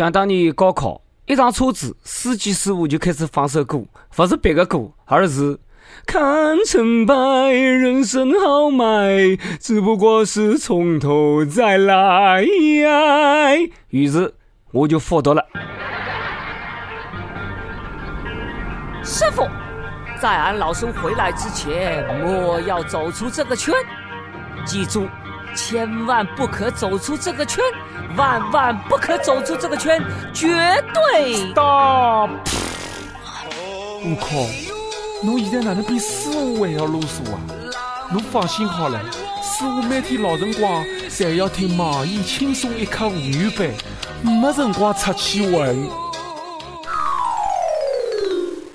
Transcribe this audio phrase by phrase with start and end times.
[0.00, 3.82] 想当年高考，一上车子，司机师傅就开始放首歌，
[4.16, 5.58] 不是别个歌，而是
[6.06, 7.14] 看成败，
[7.50, 12.42] 人生豪迈，只不过是从头再来。
[13.90, 14.32] 于是
[14.72, 15.44] 我就复读了。
[19.04, 19.46] 师傅，
[20.18, 23.74] 在俺老孙回来之前，莫要走出这个圈，
[24.64, 25.06] 记住。
[25.54, 27.62] 千万不可走出这个圈，
[28.16, 30.02] 万万不可走出这个圈，
[30.32, 30.48] 绝
[30.94, 32.28] 对大！
[34.02, 34.26] 我靠，
[35.22, 37.40] 侬现在哪能比师傅还要啰嗦啊？
[38.12, 38.98] 侬放心好了，
[39.42, 43.68] 师傅每天老辰光侪要听网易轻松一刻妇女版，
[44.22, 45.88] 没辰光出去混。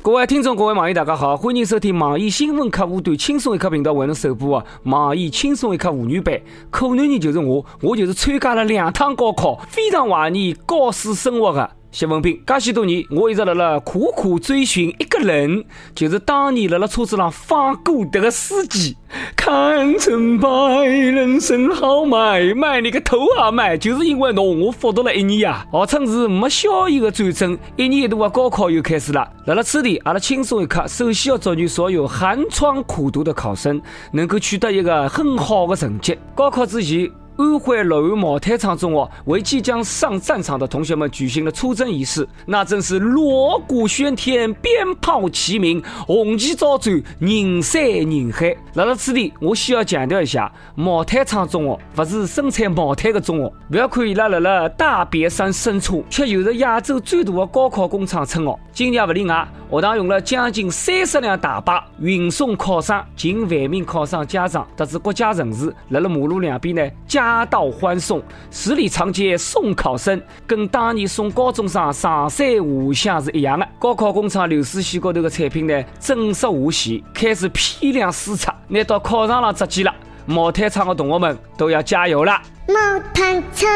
[0.06, 6.40] 各位听众，各位网友，大家好，欢迎收听网易新闻客户端轻松一刻频道为侬首播的网易轻松一刻妇女版。
[6.70, 11.72] 可男人就是我，我就是参加了两趟高考，非常怀念高四生活的。
[11.96, 15.64] 谢文斌，介许多年，我一直辣辣苦苦追寻一个人，
[15.96, 18.98] 就是当年辣辣车子上放歌这个司机。
[19.34, 20.50] 看成败，
[20.84, 23.78] 人生豪迈，迈你个头啊迈！
[23.78, 29.26] 就是因为侬，我复读了一年啊，号称是没硝烟的战争，一年一度的高考又开始了。
[29.46, 36.20] 辣辣此地，阿拉轻松一刻，首先要祝愿所有寒窗苦读的考生能够取得一个很好的成绩。
[36.36, 37.10] 高考之前。
[37.38, 48.56] 安徽六安毛坦厂中学为即将上战场的同学们举行了出征仪式，那真是锣鼓喧天，鞭炮齐鸣，红旗招展，人山人海。
[48.76, 53.52] 来到此地，我需要强调一下，毛坦厂中学不是生产毛毯的中学。
[53.70, 58.58] 不要看伊拉辣辣大别山生产，却有着亚洲最大的高考工厂称号。
[58.72, 59.48] 今年也不例外。
[59.72, 66.88] 学堂用了将近三十辆大巴运送考生，近万名考生家长特指各家城市，辣辣马路两边呢，
[67.26, 73.68] 夹道欢送，十里长街送考生，跟当年送高中生上山下乡是一样的。
[73.80, 79.92] 高考工厂流水线高头的产品呢，正式下线，开始批量输出，拿到考场上直接了。
[80.26, 82.42] 毛毯厂的同学们都要加油了。
[82.68, 82.74] 毛
[83.14, 83.70] 毯厂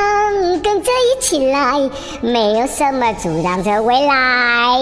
[0.63, 1.89] 跟着一起来，
[2.21, 4.79] 没有什么阻挡着未来。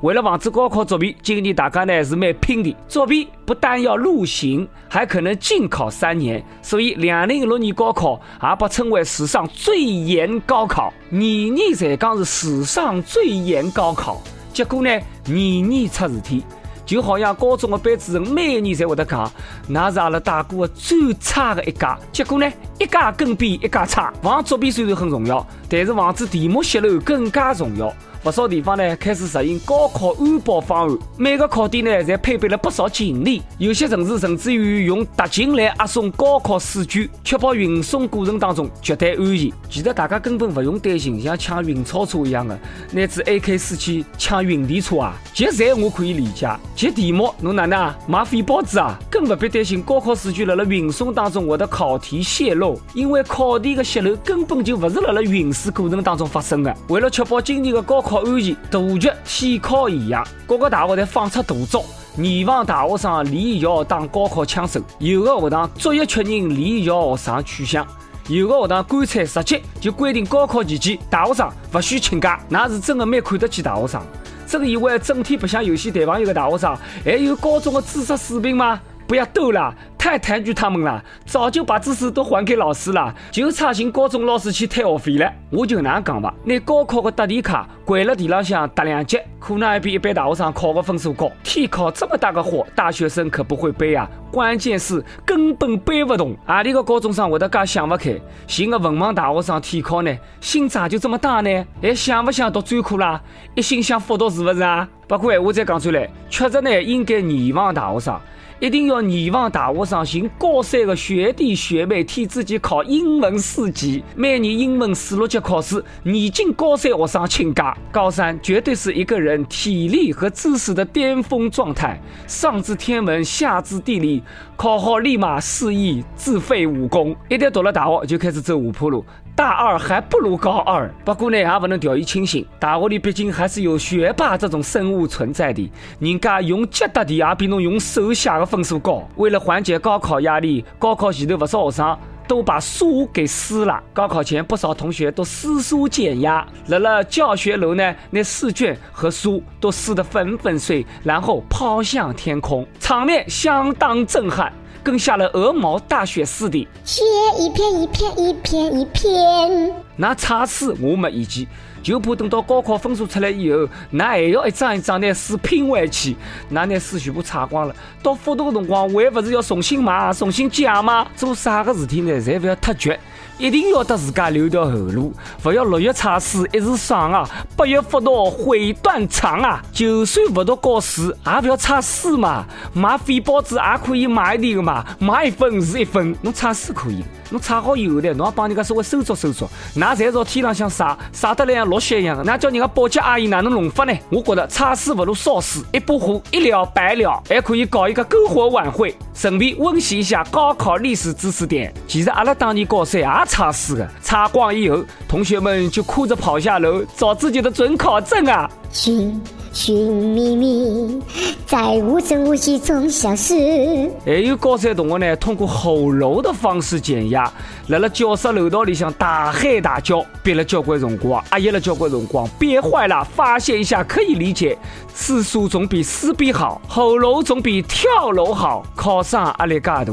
[0.00, 2.74] 为了防止高考作弊，今年大家呢是蛮拼的。
[2.86, 6.40] 作弊不但要入刑，还可能禁考三年。
[6.62, 10.92] 所以，两零一六年高考也被称为史上最严高考。
[11.08, 14.20] 年年才讲是史上最严高考，
[14.52, 14.90] 结果呢，
[15.24, 16.44] 年年出事体。
[16.90, 19.30] 就好像高中的班主任每年侪会得讲，
[19.68, 21.86] 那是阿拉带过的最差的一届。
[22.10, 24.12] 结果呢，一届更比一届差。
[24.20, 27.94] 防作弊虽然很重要，但是防止题目泄露更加重要。
[28.22, 39.50] 不少地方呢开始实行高考安保方案，每个考点呢侪配备了不少警力，有些城市甚至于用特警来押送高考试卷，确保运送过程当中绝对安全。
[39.70, 42.58] 其实大家根本不用担心像抢运钞车一样的，
[42.92, 48.98] 乃至 AK 四七抢运电车啊，劫财我可以理解，劫题目侬哪能啊买废报纸啊？
[49.10, 56.76] 更不必担心高考试卷辣辣运送当中会得考题泄露，因为考题的泄露根本就不是辣辣运输过程当中发生的。
[56.88, 58.09] 为了确保今年的高考。
[58.10, 60.26] 考安全，杜绝替考现象。
[60.44, 61.84] 各个大学侪放出大招，
[62.16, 64.80] 严防大学生离校当高考枪手。
[64.98, 67.86] 有的学堂逐一确认离校学生去向，
[68.26, 72.40] 有的学堂干脆直接就规定高考期间大学生不许请假。
[72.48, 74.02] 那是真的蛮看得起大学生。
[74.44, 78.80] 真以为整天白相游戏谈朋友的大学生，还有高中的知识水平吗？
[79.06, 79.72] 不要逗了。
[80.00, 85.30] 太抬举他们了，早就把知识都还给老师了，就差寻高中老师去退学费了。
[85.50, 91.30] 我就那样讲吧，拿高考的答题卡掼了地浪向答两节，可能还比一般大学生考的分数高。
[91.42, 94.08] 天考这么大个货，大学生可不会背啊！
[94.32, 96.34] 关键是根本背不动。
[96.46, 100.16] 阿里个高中生会得介想不开，寻个文盲大学生替考呢？
[100.40, 101.66] 心咋就这么大呢？
[101.82, 103.20] 还想不想读专科啦？
[103.54, 104.88] 一心想复读是不是啊？
[105.06, 108.18] 不过闲话再讲出来，确实呢应该严防大学生。
[108.60, 117.74] 一定要严防大学生寻高三的学弟学妹替自己考英文四级，每年英文四六级考试，年近高三学生请假。
[117.90, 124.22] 高三绝对是一个人体力和知识的巅峰状态，上知天文，下知地理，
[124.58, 127.16] 考好立马示意自废武功。
[127.30, 129.02] 一旦读了大学，就开始走下坡路。
[129.34, 132.46] 大二还不如高二，不过呢，也不能掉以轻心。
[132.58, 139.08] 大学里毕竟还是有学霸这种生物存在的，人家用脚答题也比侬用手写的分数高。
[139.16, 141.98] 为了缓解高考压力，高考前头不少学生
[142.28, 143.82] 都把书给撕了。
[143.94, 154.52] 高考前，不少同学都撕书减压，来了教学楼呢，那试卷和书都撕得粉粉碎，然后抛向天空，场面相当震撼。
[154.82, 156.66] 跟下了鹅毛大雪似的。
[156.84, 157.02] 雪
[157.38, 159.74] 一片一片一片一片。
[159.96, 161.46] 那差试我没意见，
[161.82, 166.16] 就怕等到高考分数出来以后，那还要一张一张拿书拼回去，
[166.48, 167.74] 那拿书全部擦光了。
[168.02, 171.06] 到复读的辰光，还不是要重新买、重新借吗？
[171.14, 172.12] 做啥个事体呢？
[172.20, 172.98] 侪不要太绝。
[173.40, 177.26] 一定要得自家留条后路，不要六月测试一时爽啊，
[177.56, 179.62] 八月复读悔断肠啊！
[179.72, 182.44] 就算不读高四，也不要测试嘛。
[182.74, 187.02] 买废报纸也可以买一点的嘛，买一份是一份，侬测试可以。
[187.30, 192.20] 侬测好以后呢，侬要帮人家稍微收作收作，那才朝天浪向晒，晒得来像落雪一样。
[192.26, 193.96] 那叫人家保洁阿姨哪能弄法呢？
[194.10, 201.72] 我觉得测试不如烧水，一把火一了百了，还可以搞一个篝火晚会，顺便温习一下高考历史知识点。
[201.86, 208.50] 其实阿拉当年高三也测试的，擦光以后，同学们就哭着跑下楼找自己的准考证啊。
[208.72, 209.20] 寻
[209.52, 211.00] 寻觅觅，
[211.46, 213.88] 在无声无息中消失。
[214.04, 217.32] 还有高三同学呢，通过吼楼的方式减压，
[217.68, 224.58] 辣辣教室楼道里向大喊大叫，憋了交关辰光，压抑了交关辰光，憋坏了，发泄一下可以理解。
[224.92, 228.64] 撕书总比撕逼好，吼楼总比跳楼好。
[228.76, 229.86] 考生压力介大，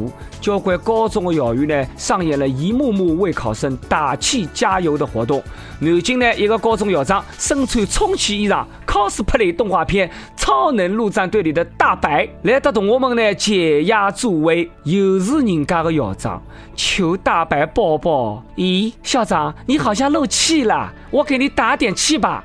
[0.48, 5.44] 交关高中的校园呢，上演了一幕幕为考生打气加油的活动。
[5.80, 8.66] 南京呢，一个高中校长身穿充气衣裳。
[8.88, 10.08] cosplay 动画片
[10.38, 16.42] 《超能陆战队》里的大白来得同学们呢解压助威，又是人家的校长，
[16.78, 18.42] 求大白抱抱。
[18.56, 22.42] 咦，校长，你好像漏气了，我给你打点气吧。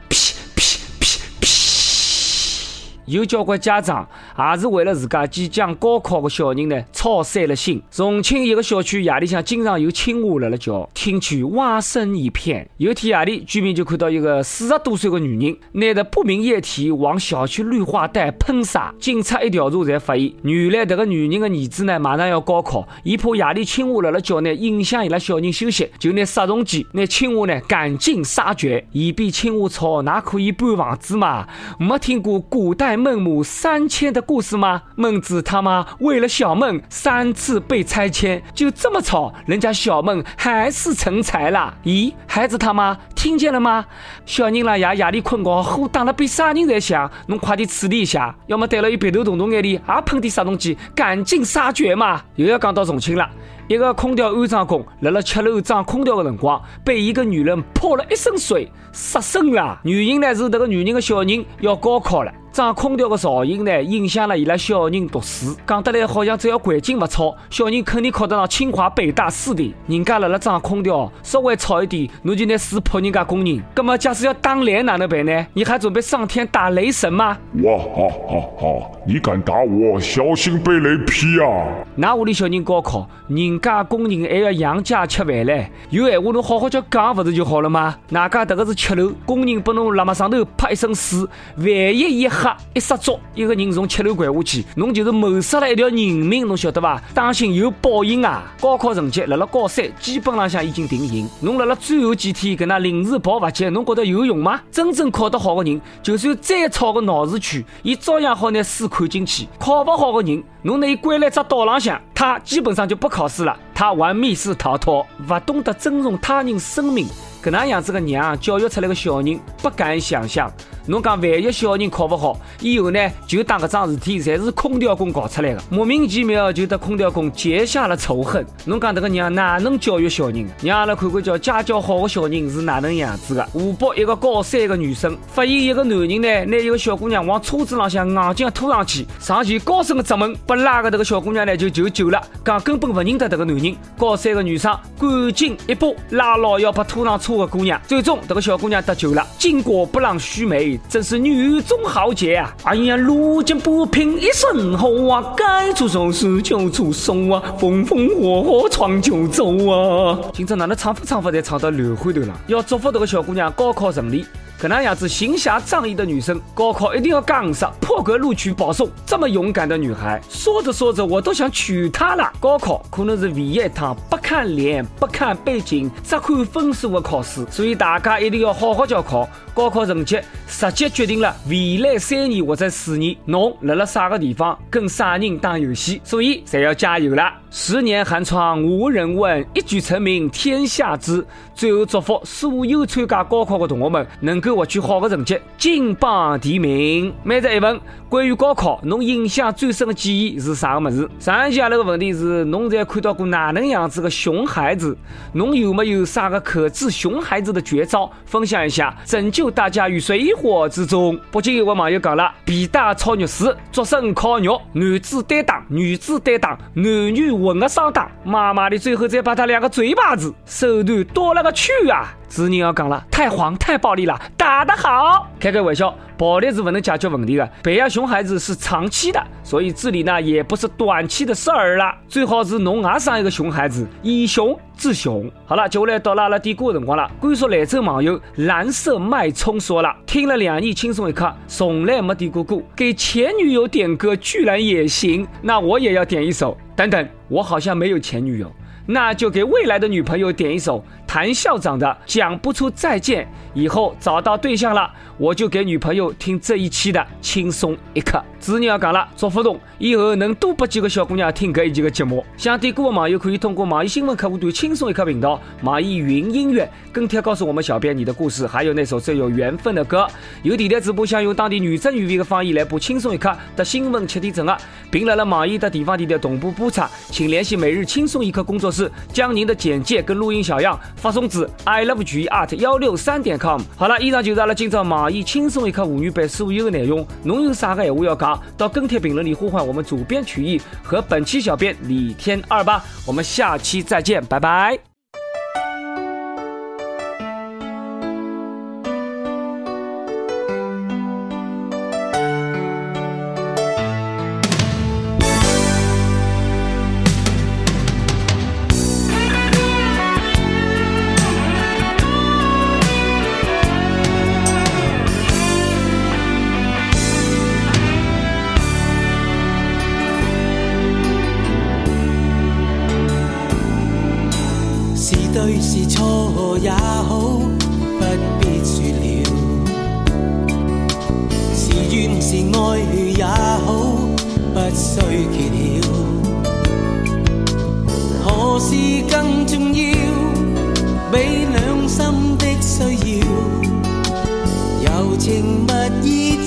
[3.13, 7.83] 有交关家长也是为了自家即将高考的小人呢，操碎了心。
[7.91, 12.67] 重庆一个小区夜里向经常有青蛙辣辣叫，听去蛙声一片。
[12.79, 18.95] 有天夜里，居民就看到一个四十多岁的女人拿着不明液体往小区绿化带喷洒。
[18.99, 28.83] 警察一调查才发现，原来这个女人的儿子呢马上要高考，伊怕夜里青蛙辣辣叫呢影响伊拉小人休息，就拿杀虫剂拿青蛙呢赶尽杀绝。
[28.93, 31.47] 以便青蛙吵，哪可以搬房子嘛？
[31.79, 33.02] 没听过古代。
[33.03, 34.83] 孟母三迁的故事吗？
[34.95, 41.75] 孟子他妈为了小孟三次被拆迁，就这么吵，人家小孟还是成才了。
[41.83, 43.85] 咦，孩子他妈听见了吗？
[44.25, 52.23] 小人啦夜夜里困觉，呼打了比啥人在响，侬快点处理一下，要么带了一鼻头洞洞眼里，也喷点杀虫剂，赶尽杀绝嘛。
[52.37, 53.29] 又要讲到重庆了，
[53.69, 59.79] 一个空调安装工辣辣七楼装空调的辰光，被一个女人泼了一身水，杀身了。
[59.85, 62.33] 原因呢是这个女人的小人要高考了。
[62.53, 65.57] 装空调的噪音呢，影响了伊拉小人读书。
[65.67, 69.75] 讲得来好像只要环境勿吵，小人肯定考得上清华北大四的。
[69.87, 73.63] 人家辣辣装空调，稍微吵一点，侬就拿水泼人家工人。
[73.75, 75.47] 那么假使要打雷哪能办呢？
[75.55, 77.39] 你还准备上天打雷神吗？
[77.63, 78.91] 哇哈哈哈！
[79.07, 81.69] 你敢打我，小心被雷劈啊！
[81.95, 85.71] 那屋里小人高考，人人家工人还要养家吃饭嘞。
[85.91, 87.95] 有闲话侬好好叫讲，不是就好了吗？
[88.09, 91.27] 哪家这个是七楼，工人把侬辣么上头泼一身水，
[91.57, 92.57] 万一一吓。
[92.75, 97.03] 一失足，一个人从七楼掼下去，侬就是谋杀了一条人命，侬晓得吧？
[97.13, 98.43] 当心有报应啊！
[98.61, 104.61] 高考成绩辣辣高三基本浪向已经定型，侬辣辣最后几天跟那临时抱佛脚，侬觉得有用吗？
[104.71, 109.47] 真正考得好的人，就算再吵个闹市区，伊照样好拿书看进去。
[109.59, 117.09] 考不好的人，侬拿伊关在只岛浪向，他基本上就不考试了，他玩密室逃脱，不懂得尊重他人生命。
[117.43, 120.49] 搿能样子个娘教育出来个小人，不敢想象。
[120.87, 128.45] 侬讲万一小人考勿好，以后呢就当搿桩事体侪是空调工搞出来的，莫名其妙就得空调工结下了仇恨。
[128.65, 130.49] 侬讲迭个娘哪能教育小人？
[130.63, 133.45] 让阿拉看看叫家教好的小人是哪能样子的。
[133.53, 143.77] 湖北一个高三的女生发现一个男人呢拿一个小姑娘往车子浪向硬劲拖上去，上前高声的责问，不拉个迭个小姑娘呢就求救了，讲根本不认得迭个男人。
[143.97, 149.25] 高三的女生赶紧一把拉牢要把拖上车的姑娘，最终迭个小姑娘得救了。
[149.39, 150.72] 巾帼不让须眉。
[150.89, 152.55] 真是女中豪杰啊！
[152.65, 160.19] 哎呀，路见不平一声吼啊，该出手时就出手啊，风风火火闯九州啊！
[160.33, 162.41] 今朝哪能唱法唱法才唱到流汗头了？
[162.47, 164.25] 要祝福这个小姑娘高考顺利。
[164.63, 168.89] 跟那样子行侠仗义的女生，高考一定要杠上，破格录取保送。
[169.05, 172.33] 这么勇敢的女孩，说着说着我都想娶她了。
[172.39, 179.29] 高考可能是唯一一趟不看脸、不看背景、只看分数的考试，所以大家一定要好好教考。
[179.53, 187.42] 高考成绩直接决定了未来三年或者四年侬辣辣啥个地方跟啥人打游戏，所以才要加油了。
[187.55, 191.23] 十年寒窗无人问，一举成名天下知。
[191.55, 197.15] 最后祝福所有参加高考的同学们能够获取好的成绩，金榜题名。
[197.23, 197.79] 每日一问，
[198.09, 201.07] 关于高考，侬印象最深的记忆是啥个么子？
[201.19, 204.97] 上一期阿拉个问题是，侬在看到过哪能样子的熊孩子？
[205.35, 208.11] 侬有没有啥个可治熊孩子的绝招？
[208.25, 211.21] 分享一下，拯救大家于水火之中。
[211.31, 217.42] 北京有位网友讲了：皮带炒肉丝，竹笋烤肉，男子担当，女子担当，男女。
[217.43, 222.15] 混个上当，妈妈的最后再把他两个嘴巴子，手段多了个去啊！
[222.33, 235.31] 子女要讲了，太黄太暴力了，打得好，开开玩笑，暴力是不能解决问题的，培养熊孩子是长期的，所以治理呢也不是短期的事儿了，最好是侬也生一个熊孩子，以熊治熊。
[235.45, 237.11] 好了，接下来到了阿拉点歌的辰光了。
[237.21, 246.57] 甘肃兰州网友蓝色脉冲说了，听了两亿轻松一刻，从来没点过，给前女友点歌居然也行，那我也要点一首。
[246.75, 248.51] 等等，我好像没有前女友。
[248.85, 253.23] 那就给未来的女朋友点一首谭校长的《讲不出再见》。
[253.53, 258.19] 以后找到对象了，我就给女朋友听这一期的轻松一刻。
[258.41, 262.25] 子女要讲了，祝福侬以后能多拨几个小姑娘听这一期的节目。
[262.39, 270.09] 想点歌的网友可以通过网易新闻客户端轻松一刻频道、网易云音乐跟帖告诉我们小编你的故事，还有那首最有缘分的歌。
[270.43, 274.57] 有电台主播想用当地原汁原味的方言来播轻松一刻的新闻七点整啊，
[274.91, 278.73] 并来了网易的地方电台同步播出，请联系每日轻松一刻工作。
[278.73, 283.61] 室将您的简介跟录音小样发送至 i love g art 幺六三点 com。
[283.77, 287.05] 好了，以上就是阿拉今朝网易轻松一刻妇女版所有的内容。
[287.25, 292.85] 侬有啥个闲话要讲，到跟帖评论里呼唤我们主编曲艺和本期小编李天二吧。
[293.05, 294.92] 我们下期再见，拜拜。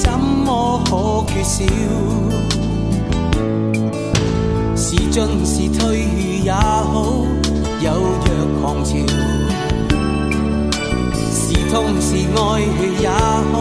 [0.02, 1.64] 怎么可缺少？
[4.76, 5.16] 是进
[5.46, 5.80] 是退
[6.44, 7.26] 也好。
[7.82, 8.28] 有若
[8.62, 8.92] 狂潮，
[11.32, 12.40] 是痛是爱
[13.00, 13.54] 也好，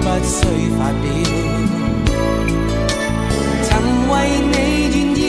[0.00, 0.36] 不需
[0.78, 1.04] 发表。
[3.64, 3.68] 曾
[4.08, 4.12] 为
[4.52, 4.54] 你
[4.90, 5.20] 愿意，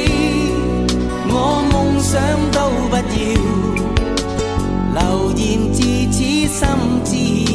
[1.28, 1.34] 我
[1.72, 2.14] 梦想
[2.52, 2.58] 都
[2.90, 3.02] 不要。
[4.94, 5.00] 流
[5.36, 5.44] 言
[5.74, 5.78] 自
[6.12, 6.18] 此
[6.48, 6.60] 心
[7.04, 7.12] 知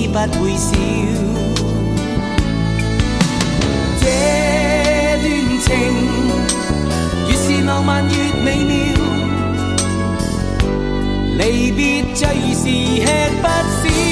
[0.09, 1.30] 不会少。
[8.45, 8.75] 美妙。
[11.39, 13.07] 离别最是吃
[13.41, 13.49] 不
[13.83, 14.10] 消，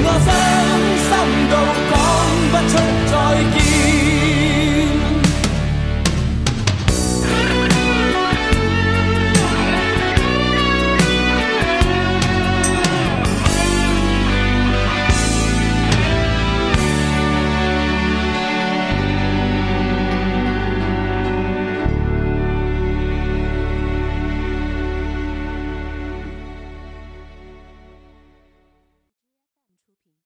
[0.00, 0.28] 我伤
[1.06, 1.10] 心
[1.50, 1.54] 到
[1.90, 1.94] 讲
[2.52, 2.74] 不出
[3.10, 3.12] 再
[3.58, 3.77] 见。